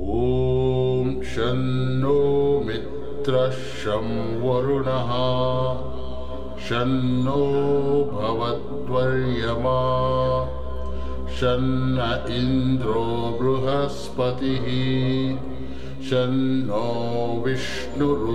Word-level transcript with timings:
ॐ 0.00 1.22
शन्नो 1.22 2.60
मित्रः 2.66 3.50
शं 3.50 4.40
वरुणः 4.40 5.10
शन्नो 6.58 7.46
भवद्वर्यमा। 8.04 9.10
शन्न 11.28 11.98
इन्द्रो 12.32 13.38
बृहस्पतिः। 13.42 14.66
शन्नो 16.02 17.42
विष्णुरुरुक्रमः 17.42 18.30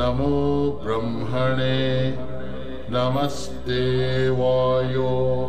नमो 0.00 0.70
ब्रह्मणे 0.84 2.10
नमस्ते 2.90 4.28
वायो। 4.30 5.46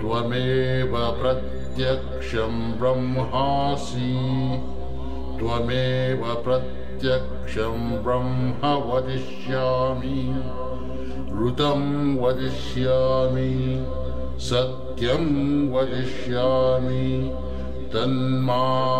त्वमेव 0.00 0.96
प्रत्यक्षं 1.22 2.72
ब्रह्मासि। 2.72 4.16
त्वमेव 5.38 6.34
प्रत्यक्षं 6.34 8.02
ब्रह्म 8.02 8.90
वदिष्यामि। 8.90 10.34
ऋतं 11.44 12.14
वदिष्यामि 12.20 13.84
सत्यं 14.40 15.26
वदिष्यामि। 15.72 17.30
तन्मामवतु 17.94 18.90